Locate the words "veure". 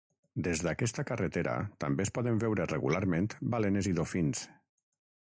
2.45-2.67